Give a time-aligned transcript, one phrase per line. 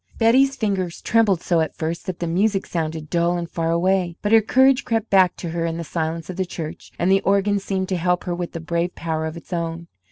[0.17, 4.31] Betty's fingers trembled so at first that the music sounded dull and far away; but
[4.31, 7.59] her courage crept back to her in the silence of the church, and the organ
[7.59, 9.85] seemed to help her with a brave power of its own.